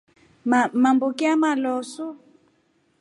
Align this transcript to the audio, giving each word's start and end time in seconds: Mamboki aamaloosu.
Mamboki 0.81 1.25
aamaloosu. 1.31 2.05